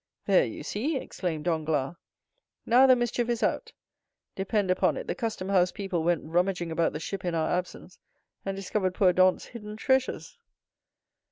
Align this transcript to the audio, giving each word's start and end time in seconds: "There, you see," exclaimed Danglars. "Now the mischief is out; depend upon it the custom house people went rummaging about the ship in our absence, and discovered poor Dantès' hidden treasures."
"There, 0.25 0.45
you 0.45 0.63
see," 0.63 0.97
exclaimed 0.97 1.45
Danglars. 1.45 1.93
"Now 2.65 2.87
the 2.87 2.95
mischief 2.95 3.29
is 3.29 3.43
out; 3.43 3.71
depend 4.35 4.71
upon 4.71 4.97
it 4.97 5.05
the 5.05 5.13
custom 5.13 5.49
house 5.49 5.71
people 5.71 6.03
went 6.03 6.23
rummaging 6.25 6.71
about 6.71 6.93
the 6.93 6.99
ship 6.99 7.23
in 7.23 7.35
our 7.35 7.51
absence, 7.51 7.99
and 8.43 8.57
discovered 8.57 8.95
poor 8.95 9.13
Dantès' 9.13 9.49
hidden 9.49 9.77
treasures." 9.77 10.39